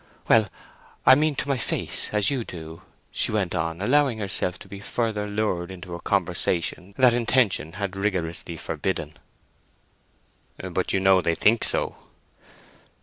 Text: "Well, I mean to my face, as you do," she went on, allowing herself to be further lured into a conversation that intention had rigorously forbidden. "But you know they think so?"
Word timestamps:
"Well, 0.27 0.49
I 1.05 1.13
mean 1.13 1.35
to 1.35 1.47
my 1.47 1.59
face, 1.59 2.09
as 2.11 2.31
you 2.31 2.43
do," 2.43 2.81
she 3.11 3.31
went 3.31 3.53
on, 3.53 3.81
allowing 3.81 4.17
herself 4.17 4.57
to 4.57 4.67
be 4.67 4.79
further 4.79 5.27
lured 5.27 5.69
into 5.69 5.93
a 5.93 6.01
conversation 6.01 6.95
that 6.97 7.13
intention 7.13 7.73
had 7.73 7.95
rigorously 7.95 8.57
forbidden. 8.57 9.13
"But 10.57 10.91
you 10.91 10.99
know 10.99 11.21
they 11.21 11.35
think 11.35 11.63
so?" 11.63 11.97